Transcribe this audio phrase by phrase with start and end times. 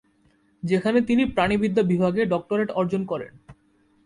[0.63, 3.31] যেখানে তিনি প্রাণিবিদ্যা বিভাগে ডক্টরেট অর্জন করেন।